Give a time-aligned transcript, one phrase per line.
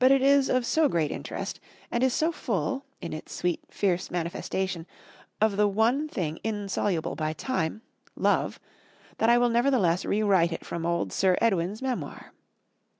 [0.00, 1.60] But it is of so great interest,
[1.92, 4.88] and is so full, in its sweet, fierce manifestation,
[5.40, 7.82] of the one thing insoluble by time,
[8.16, 8.58] Love,
[9.18, 12.32] that I will nevertheless rewrite it from old Sir Edwin's memoir.